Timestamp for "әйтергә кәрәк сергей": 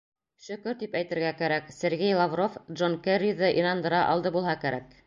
1.01-2.17